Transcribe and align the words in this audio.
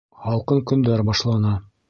Һалҡын 0.21 0.63
көндәр 0.71 1.05
башлана. 1.11 1.55